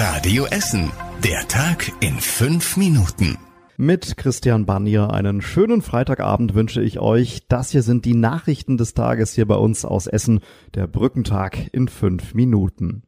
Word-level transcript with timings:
Radio 0.00 0.46
Essen. 0.46 0.92
Der 1.24 1.48
Tag 1.48 1.90
in 1.98 2.20
fünf 2.20 2.76
Minuten. 2.76 3.36
Mit 3.76 4.16
Christian 4.16 4.64
Barnier 4.64 5.12
einen 5.12 5.42
schönen 5.42 5.82
Freitagabend 5.82 6.54
wünsche 6.54 6.80
ich 6.80 7.00
euch. 7.00 7.48
Das 7.48 7.70
hier 7.70 7.82
sind 7.82 8.04
die 8.04 8.14
Nachrichten 8.14 8.76
des 8.76 8.94
Tages 8.94 9.32
hier 9.32 9.48
bei 9.48 9.56
uns 9.56 9.84
aus 9.84 10.06
Essen. 10.06 10.38
Der 10.76 10.86
Brückentag 10.86 11.74
in 11.74 11.88
fünf 11.88 12.32
Minuten. 12.32 13.02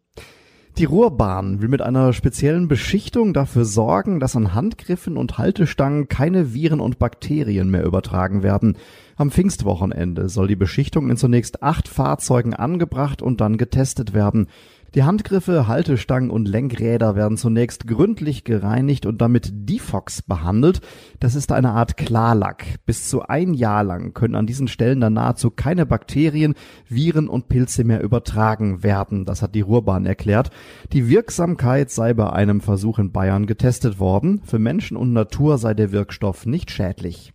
Die 0.79 0.84
Ruhrbahn 0.84 1.61
will 1.61 1.68
mit 1.68 1.82
einer 1.82 2.12
speziellen 2.12 2.66
Beschichtung 2.66 3.34
dafür 3.34 3.64
sorgen, 3.64 4.18
dass 4.18 4.34
an 4.34 4.54
Handgriffen 4.54 5.16
und 5.16 5.36
Haltestangen 5.36 6.09
keine 6.09 6.54
Viren 6.54 6.80
und 6.80 6.98
Bakterien 6.98 7.70
mehr 7.70 7.84
übertragen 7.84 8.43
werden. 8.43 8.79
Am 9.16 9.30
Pfingstwochenende 9.30 10.29
soll 10.29 10.48
die 10.48 10.57
Beschichtung 10.57 11.11
in 11.11 11.16
zunächst 11.16 11.62
acht 11.62 11.86
Fahrzeugen 11.86 12.54
angebracht 12.54 13.20
und 13.20 13.41
dann 13.41 13.59
getestet 13.59 14.14
werden. 14.14 14.46
Die 14.95 15.04
Handgriffe, 15.04 15.68
Haltestangen 15.68 16.30
und 16.30 16.48
Lenkräder 16.48 17.14
werden 17.14 17.36
zunächst 17.36 17.86
gründlich 17.86 18.43
gereinigt 18.43 19.07
und 19.07 19.21
damit 19.21 19.50
Defox 19.53 20.22
behandelt. 20.22 20.80
Das 21.21 21.36
ist 21.36 21.53
eine 21.53 21.71
Art 21.71 21.96
Klarlack. 21.96 22.64
Bis 22.86 23.08
zu 23.08 23.22
ein 23.22 23.54
Jahr 23.54 23.85
lang 23.85 24.14
können 24.14 24.35
an 24.35 24.46
diesen 24.46 24.66
Stellen 24.66 25.00
dann 25.00 25.13
nahezu 25.13 25.50
keine 25.50 25.86
Bakterien, 25.86 26.54
Viren 26.89 27.29
und 27.29 27.49
Pilze 27.49 27.85
mehr 27.85 28.03
übertragen 28.03 28.82
werden. 28.82 29.25
Das 29.25 29.43
hat 29.43 29.54
die 29.54 29.61
Ruhrbahn 29.61 30.07
erklärt. 30.07 30.50
Die 30.93 31.08
Wirksamkeit 31.08 31.91
sei 31.91 32.12
bei 32.12 32.30
einem 32.30 32.61
Versuch 32.61 32.98
in 32.98 33.12
Bayern 33.12 33.47
getestet 33.47 34.00
worden. 34.00 34.41
Für 34.44 34.58
Menschen 34.58 34.97
und 34.97 35.12
Natur 35.12 35.58
sei 35.58 35.72
der 35.75 35.92
Wirkstoff 35.92 36.47
nicht 36.47 36.72
schädlich. 36.72 37.33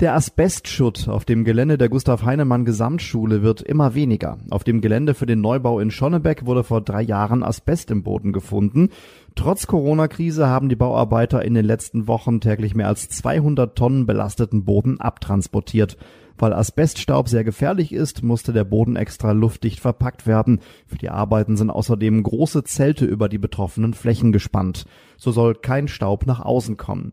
Der 0.00 0.14
Asbestschutt 0.14 1.08
auf 1.10 1.26
dem 1.26 1.44
Gelände 1.44 1.76
der 1.76 1.90
Gustav 1.90 2.22
Heinemann 2.22 2.64
Gesamtschule 2.64 3.42
wird 3.42 3.60
immer 3.60 3.94
weniger. 3.94 4.38
Auf 4.48 4.64
dem 4.64 4.80
Gelände 4.80 5.12
für 5.12 5.26
den 5.26 5.42
Neubau 5.42 5.78
in 5.78 5.90
Schonnebeck 5.90 6.46
wurde 6.46 6.64
vor 6.64 6.80
drei 6.80 7.02
Jahren 7.02 7.42
Asbest 7.42 7.90
im 7.90 8.02
Boden 8.02 8.32
gefunden. 8.32 8.88
Trotz 9.34 9.66
Corona-Krise 9.66 10.46
haben 10.46 10.70
die 10.70 10.76
Bauarbeiter 10.76 11.44
in 11.44 11.52
den 11.52 11.66
letzten 11.66 12.06
Wochen 12.06 12.40
täglich 12.40 12.74
mehr 12.74 12.88
als 12.88 13.10
200 13.10 13.76
Tonnen 13.76 14.06
belasteten 14.06 14.64
Boden 14.64 14.98
abtransportiert. 15.02 15.98
Weil 16.40 16.54
Asbeststaub 16.54 17.28
sehr 17.28 17.44
gefährlich 17.44 17.92
ist, 17.92 18.22
musste 18.22 18.54
der 18.54 18.64
Boden 18.64 18.96
extra 18.96 19.32
luftdicht 19.32 19.78
verpackt 19.78 20.26
werden. 20.26 20.60
Für 20.86 20.96
die 20.96 21.10
Arbeiten 21.10 21.58
sind 21.58 21.68
außerdem 21.68 22.22
große 22.22 22.64
Zelte 22.64 23.04
über 23.04 23.28
die 23.28 23.36
betroffenen 23.36 23.92
Flächen 23.92 24.32
gespannt. 24.32 24.86
So 25.18 25.32
soll 25.32 25.54
kein 25.54 25.86
Staub 25.86 26.24
nach 26.24 26.40
außen 26.40 26.78
kommen. 26.78 27.12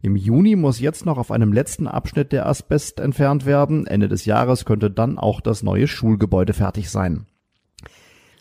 Im 0.00 0.14
Juni 0.14 0.54
muss 0.54 0.78
jetzt 0.78 1.06
noch 1.06 1.18
auf 1.18 1.32
einem 1.32 1.52
letzten 1.52 1.88
Abschnitt 1.88 2.30
der 2.30 2.46
Asbest 2.46 3.00
entfernt 3.00 3.46
werden. 3.46 3.84
Ende 3.84 4.06
des 4.06 4.26
Jahres 4.26 4.64
könnte 4.64 4.92
dann 4.92 5.18
auch 5.18 5.40
das 5.40 5.64
neue 5.64 5.88
Schulgebäude 5.88 6.52
fertig 6.52 6.88
sein. 6.88 7.26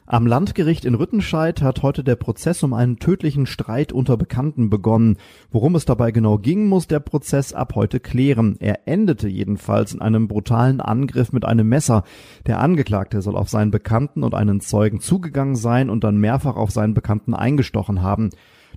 Am 0.09 0.25
Landgericht 0.25 0.85
in 0.85 0.95
Rüttenscheid 0.95 1.61
hat 1.61 1.83
heute 1.83 2.01
der 2.01 2.15
Prozess 2.15 2.63
um 2.63 2.73
einen 2.73 2.97
tödlichen 2.97 3.45
Streit 3.45 3.91
unter 3.91 4.15
Bekannten 4.15 4.69
begonnen. 4.69 5.17
Worum 5.51 5.75
es 5.75 5.83
dabei 5.83 6.13
genau 6.13 6.37
ging, 6.37 6.67
muss 6.67 6.87
der 6.87 7.01
Prozess 7.01 7.51
ab 7.51 7.73
heute 7.75 7.99
klären. 7.99 8.55
Er 8.61 8.87
endete 8.87 9.27
jedenfalls 9.27 9.93
in 9.93 9.99
einem 9.99 10.29
brutalen 10.29 10.79
Angriff 10.79 11.33
mit 11.33 11.43
einem 11.43 11.67
Messer. 11.67 12.05
Der 12.45 12.61
Angeklagte 12.61 13.21
soll 13.21 13.35
auf 13.35 13.49
seinen 13.49 13.69
Bekannten 13.69 14.23
und 14.23 14.33
einen 14.33 14.61
Zeugen 14.61 15.01
zugegangen 15.01 15.57
sein 15.57 15.89
und 15.89 16.05
dann 16.05 16.15
mehrfach 16.15 16.55
auf 16.55 16.71
seinen 16.71 16.93
Bekannten 16.93 17.33
eingestochen 17.33 18.01
haben. 18.01 18.29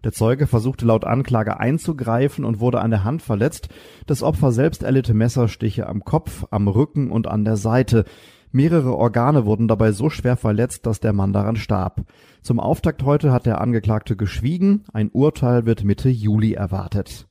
Der 0.03 0.13
Zeuge 0.13 0.49
versuchte 0.49 0.85
laut 0.87 1.05
Anklage 1.05 1.61
einzugreifen 1.61 2.45
und 2.45 2.59
wurde 2.59 2.81
an 2.81 2.91
der 2.91 3.05
Hand 3.05 3.23
verletzt. 3.23 3.69
Das 4.07 4.25
Opfer 4.25 4.51
selbst 4.51 4.83
erlitte 4.83 5.15
Messerstiche 5.15 5.87
am 5.87 6.05
Kopf, 6.05 6.47
am 6.51 6.67
Rücken 6.67 7.13
und 7.13 7.29
an 7.29 7.45
der 7.45 7.57
Seite. 7.57 8.05
Mehrere 8.53 8.97
Organe 8.97 9.47
wurden 9.47 9.69
dabei 9.69 9.93
so 9.93 10.11
schwer 10.11 10.37
verletzt, 10.37 10.87
dass 10.87 10.99
der 11.01 11.13
Mann 11.13 11.33
daran 11.33 11.57
starb. 11.57 12.05
Zum 12.43 12.59
Auftakt 12.59 13.05
heute 13.05 13.33
hat 13.33 13.47
der 13.47 13.61
Angeklagte 13.61 14.17
geschwiegen. 14.17 14.83
Ein 14.93 15.11
Urteil 15.11 15.67
wird 15.67 15.85
Mitte 15.85 16.09
Juli 16.09 16.55
erwartet. 16.55 17.29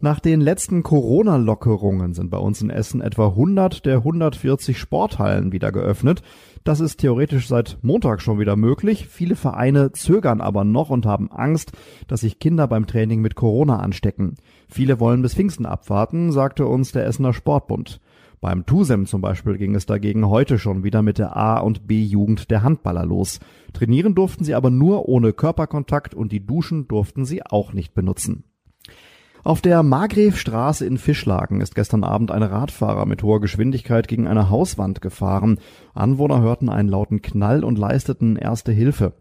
Nach 0.00 0.20
den 0.20 0.40
letzten 0.40 0.84
Corona-Lockerungen 0.84 2.14
sind 2.14 2.30
bei 2.30 2.38
uns 2.38 2.62
in 2.62 2.70
Essen 2.70 3.00
etwa 3.00 3.30
100 3.30 3.84
der 3.84 3.96
140 3.96 4.78
Sporthallen 4.78 5.50
wieder 5.50 5.72
geöffnet. 5.72 6.22
Das 6.62 6.78
ist 6.78 6.98
theoretisch 7.00 7.48
seit 7.48 7.78
Montag 7.82 8.22
schon 8.22 8.38
wieder 8.38 8.54
möglich. 8.54 9.08
Viele 9.08 9.34
Vereine 9.34 9.90
zögern 9.90 10.40
aber 10.40 10.62
noch 10.62 10.90
und 10.90 11.04
haben 11.04 11.32
Angst, 11.32 11.72
dass 12.06 12.20
sich 12.20 12.38
Kinder 12.38 12.68
beim 12.68 12.86
Training 12.86 13.20
mit 13.20 13.34
Corona 13.34 13.80
anstecken. 13.80 14.36
Viele 14.68 15.00
wollen 15.00 15.22
bis 15.22 15.34
Pfingsten 15.34 15.66
abwarten, 15.66 16.30
sagte 16.30 16.66
uns 16.66 16.92
der 16.92 17.04
Essener 17.04 17.32
Sportbund. 17.32 18.00
Beim 18.40 18.66
TUSEM 18.66 19.06
zum 19.06 19.20
Beispiel 19.20 19.58
ging 19.58 19.74
es 19.74 19.86
dagegen 19.86 20.28
heute 20.28 20.58
schon 20.58 20.84
wieder 20.84 21.02
mit 21.02 21.18
der 21.18 21.36
A- 21.36 21.58
und 21.58 21.88
B-Jugend 21.88 22.50
der 22.50 22.62
Handballer 22.62 23.04
los. 23.04 23.40
Trainieren 23.72 24.14
durften 24.14 24.44
sie 24.44 24.54
aber 24.54 24.70
nur 24.70 25.08
ohne 25.08 25.32
Körperkontakt 25.32 26.14
und 26.14 26.30
die 26.30 26.46
Duschen 26.46 26.86
durften 26.86 27.24
sie 27.24 27.44
auch 27.44 27.72
nicht 27.72 27.94
benutzen. 27.94 28.44
Auf 29.42 29.60
der 29.60 29.82
Margräfstraße 29.82 30.84
in 30.86 30.98
Fischlagen 30.98 31.60
ist 31.60 31.74
gestern 31.74 32.04
Abend 32.04 32.30
ein 32.30 32.42
Radfahrer 32.42 33.06
mit 33.06 33.22
hoher 33.22 33.40
Geschwindigkeit 33.40 34.06
gegen 34.06 34.26
eine 34.26 34.50
Hauswand 34.50 35.00
gefahren. 35.00 35.58
Anwohner 35.94 36.40
hörten 36.40 36.68
einen 36.68 36.88
lauten 36.88 37.22
Knall 37.22 37.64
und 37.64 37.78
leisteten 37.78 38.36
erste 38.36 38.72
Hilfe. 38.72 39.14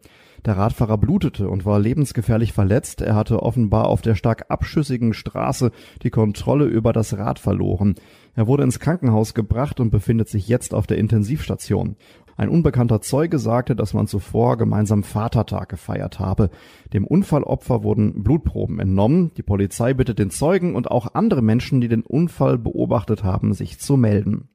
Der 0.45 0.57
Radfahrer 0.57 0.97
blutete 0.97 1.49
und 1.49 1.65
war 1.65 1.79
lebensgefährlich 1.79 2.53
verletzt. 2.53 3.01
Er 3.01 3.15
hatte 3.15 3.41
offenbar 3.43 3.87
auf 3.87 4.01
der 4.01 4.15
stark 4.15 4.45
abschüssigen 4.49 5.13
Straße 5.13 5.71
die 6.03 6.09
Kontrolle 6.09 6.65
über 6.65 6.93
das 6.93 7.17
Rad 7.17 7.39
verloren. 7.39 7.95
Er 8.35 8.47
wurde 8.47 8.63
ins 8.63 8.79
Krankenhaus 8.79 9.33
gebracht 9.33 9.79
und 9.79 9.89
befindet 9.89 10.29
sich 10.29 10.47
jetzt 10.47 10.73
auf 10.73 10.87
der 10.87 10.97
Intensivstation. 10.97 11.95
Ein 12.37 12.49
unbekannter 12.49 13.01
Zeuge 13.01 13.39
sagte, 13.39 13.75
dass 13.75 13.95
man 13.95 14.05
zuvor 14.05 14.57
gemeinsam 14.57 15.01
Vatertag 15.01 15.69
gefeiert 15.69 16.19
habe. 16.19 16.51
Dem 16.93 17.05
Unfallopfer 17.05 17.81
wurden 17.81 18.23
Blutproben 18.23 18.79
entnommen. 18.79 19.31
Die 19.37 19.43
Polizei 19.43 19.95
bittet 19.95 20.19
den 20.19 20.29
Zeugen 20.29 20.75
und 20.75 20.91
auch 20.91 21.15
andere 21.15 21.41
Menschen, 21.41 21.81
die 21.81 21.87
den 21.87 22.03
Unfall 22.03 22.59
beobachtet 22.59 23.23
haben, 23.23 23.53
sich 23.53 23.79
zu 23.79 23.97
melden. 23.97 24.49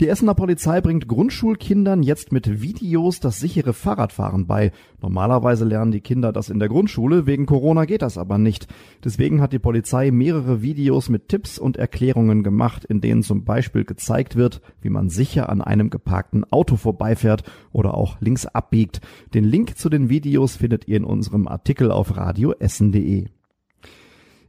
Die 0.00 0.06
Essener 0.06 0.34
Polizei 0.34 0.80
bringt 0.80 1.08
Grundschulkindern 1.08 2.04
jetzt 2.04 2.30
mit 2.30 2.62
Videos 2.62 3.18
das 3.18 3.40
sichere 3.40 3.72
Fahrradfahren 3.72 4.46
bei. 4.46 4.70
Normalerweise 5.02 5.64
lernen 5.64 5.90
die 5.90 6.00
Kinder 6.00 6.32
das 6.32 6.50
in 6.50 6.60
der 6.60 6.68
Grundschule, 6.68 7.26
wegen 7.26 7.46
Corona 7.46 7.84
geht 7.84 8.02
das 8.02 8.16
aber 8.16 8.38
nicht. 8.38 8.68
Deswegen 9.02 9.40
hat 9.40 9.52
die 9.52 9.58
Polizei 9.58 10.12
mehrere 10.12 10.62
Videos 10.62 11.08
mit 11.08 11.28
Tipps 11.28 11.58
und 11.58 11.76
Erklärungen 11.76 12.44
gemacht, 12.44 12.84
in 12.84 13.00
denen 13.00 13.24
zum 13.24 13.42
Beispiel 13.42 13.84
gezeigt 13.84 14.36
wird, 14.36 14.60
wie 14.80 14.90
man 14.90 15.08
sicher 15.08 15.48
an 15.48 15.60
einem 15.60 15.90
geparkten 15.90 16.44
Auto 16.52 16.76
vorbeifährt 16.76 17.42
oder 17.72 17.94
auch 17.94 18.20
links 18.20 18.46
abbiegt. 18.46 19.00
Den 19.34 19.42
Link 19.42 19.78
zu 19.78 19.88
den 19.88 20.08
Videos 20.08 20.54
findet 20.54 20.86
ihr 20.86 20.98
in 20.98 21.04
unserem 21.04 21.48
Artikel 21.48 21.90
auf 21.90 22.16
radioessen.de. 22.16 23.30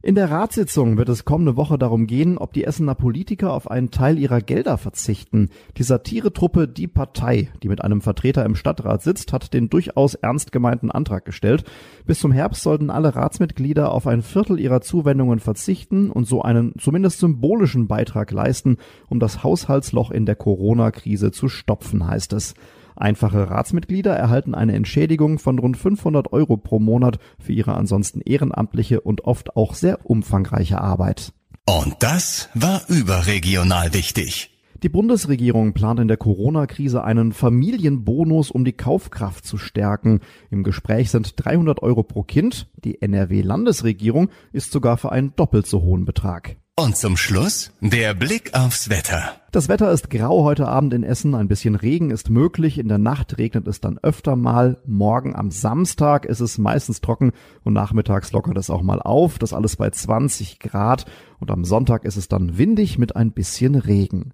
In 0.02 0.14
der 0.14 0.30
Ratssitzung 0.30 0.96
wird 0.96 1.10
es 1.10 1.26
kommende 1.26 1.56
Woche 1.56 1.76
darum 1.76 2.06
gehen, 2.06 2.38
ob 2.38 2.54
die 2.54 2.64
Essener 2.64 2.94
Politiker 2.94 3.52
auf 3.52 3.70
einen 3.70 3.90
Teil 3.90 4.18
ihrer 4.18 4.40
Gelder 4.40 4.78
verzichten. 4.78 5.50
Die 5.76 5.82
Satiretruppe 5.82 6.68
Die 6.68 6.86
Partei, 6.86 7.50
die 7.62 7.68
mit 7.68 7.84
einem 7.84 8.00
Vertreter 8.00 8.46
im 8.46 8.54
Stadtrat 8.54 9.02
sitzt, 9.02 9.34
hat 9.34 9.52
den 9.52 9.68
durchaus 9.68 10.14
ernst 10.14 10.52
gemeinten 10.52 10.90
Antrag 10.90 11.26
gestellt. 11.26 11.64
Bis 12.06 12.18
zum 12.18 12.32
Herbst 12.32 12.62
sollten 12.62 12.88
alle 12.88 13.14
Ratsmitglieder 13.14 13.92
auf 13.92 14.06
ein 14.06 14.22
Viertel 14.22 14.58
ihrer 14.58 14.80
Zuwendungen 14.80 15.38
verzichten 15.38 16.10
und 16.10 16.26
so 16.26 16.40
einen 16.40 16.72
zumindest 16.78 17.18
symbolischen 17.18 17.86
Beitrag 17.86 18.30
leisten, 18.30 18.78
um 19.10 19.20
das 19.20 19.44
Haushaltsloch 19.44 20.10
in 20.10 20.24
der 20.24 20.36
Corona-Krise 20.36 21.30
zu 21.30 21.50
stopfen, 21.50 22.06
heißt 22.06 22.32
es. 22.32 22.54
Einfache 23.00 23.50
Ratsmitglieder 23.50 24.14
erhalten 24.14 24.54
eine 24.54 24.74
Entschädigung 24.74 25.38
von 25.38 25.58
rund 25.58 25.76
500 25.76 26.32
Euro 26.32 26.56
pro 26.56 26.78
Monat 26.78 27.18
für 27.38 27.52
ihre 27.52 27.74
ansonsten 27.74 28.20
ehrenamtliche 28.20 29.00
und 29.00 29.24
oft 29.24 29.56
auch 29.56 29.74
sehr 29.74 30.04
umfangreiche 30.04 30.80
Arbeit. 30.80 31.32
Und 31.64 31.96
das 32.00 32.48
war 32.54 32.82
überregional 32.88 33.94
wichtig. 33.94 34.50
Die 34.82 34.88
Bundesregierung 34.88 35.74
plant 35.74 36.00
in 36.00 36.08
der 36.08 36.16
Corona-Krise 36.16 37.04
einen 37.04 37.32
Familienbonus, 37.32 38.50
um 38.50 38.64
die 38.64 38.72
Kaufkraft 38.72 39.44
zu 39.44 39.58
stärken. 39.58 40.20
Im 40.50 40.62
Gespräch 40.62 41.10
sind 41.10 41.34
300 41.36 41.82
Euro 41.82 42.02
pro 42.02 42.22
Kind. 42.22 42.70
Die 42.82 43.02
NRW-Landesregierung 43.02 44.30
ist 44.52 44.72
sogar 44.72 44.96
für 44.96 45.12
einen 45.12 45.36
doppelt 45.36 45.66
so 45.66 45.82
hohen 45.82 46.06
Betrag. 46.06 46.56
Und 46.82 46.96
zum 46.96 47.18
Schluss 47.18 47.72
der 47.82 48.14
Blick 48.14 48.54
aufs 48.54 48.88
Wetter. 48.88 49.34
Das 49.52 49.68
Wetter 49.68 49.92
ist 49.92 50.08
grau 50.08 50.44
heute 50.44 50.66
Abend 50.66 50.94
in 50.94 51.02
Essen. 51.02 51.34
Ein 51.34 51.46
bisschen 51.46 51.74
Regen 51.74 52.10
ist 52.10 52.30
möglich. 52.30 52.78
In 52.78 52.88
der 52.88 52.96
Nacht 52.96 53.36
regnet 53.36 53.68
es 53.68 53.82
dann 53.82 53.98
öfter 53.98 54.34
mal. 54.34 54.78
Morgen 54.86 55.36
am 55.36 55.50
Samstag 55.50 56.24
ist 56.24 56.40
es 56.40 56.56
meistens 56.56 57.02
trocken 57.02 57.32
und 57.64 57.74
nachmittags 57.74 58.32
lockert 58.32 58.56
es 58.56 58.70
auch 58.70 58.80
mal 58.80 59.02
auf. 59.02 59.38
Das 59.38 59.52
alles 59.52 59.76
bei 59.76 59.90
20 59.90 60.58
Grad. 60.58 61.04
Und 61.38 61.50
am 61.50 61.66
Sonntag 61.66 62.06
ist 62.06 62.16
es 62.16 62.28
dann 62.28 62.56
windig 62.56 62.96
mit 62.96 63.14
ein 63.14 63.32
bisschen 63.32 63.74
Regen. 63.74 64.32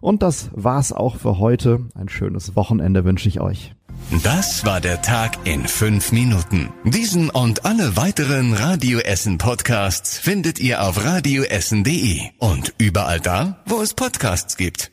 Und 0.00 0.22
das 0.22 0.50
war's 0.52 0.92
auch 0.92 1.16
für 1.16 1.38
heute. 1.38 1.86
Ein 1.94 2.08
schönes 2.08 2.56
Wochenende 2.56 3.04
wünsche 3.04 3.28
ich 3.28 3.40
euch. 3.40 3.74
Das 4.22 4.64
war 4.64 4.80
der 4.80 5.02
Tag 5.02 5.36
in 5.44 5.66
fünf 5.66 6.12
Minuten. 6.12 6.70
Diesen 6.84 7.30
und 7.30 7.64
alle 7.64 7.96
weiteren 7.96 8.54
Radio 8.54 9.00
Essen 9.00 9.38
Podcasts 9.38 10.18
findet 10.18 10.60
ihr 10.60 10.82
auf 10.82 11.04
radioessen.de 11.04 12.20
und 12.38 12.74
überall 12.78 13.20
da, 13.20 13.62
wo 13.66 13.82
es 13.82 13.94
Podcasts 13.94 14.56
gibt. 14.56 14.92